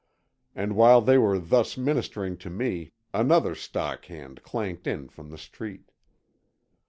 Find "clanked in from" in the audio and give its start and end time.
4.41-5.29